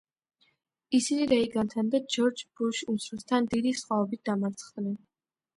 [0.99, 5.01] ისინი რეიგანთან და ჯორჯ ბუშ უმცროსთან დიდი სხვაობით დამარცხდნენ.